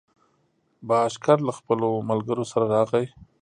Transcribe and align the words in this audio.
بهاشکر 0.87 1.37
له 1.47 1.51
خپلو 1.59 1.89
ملګرو 2.09 2.45
سره 2.51 2.65
راغی. 2.75 3.05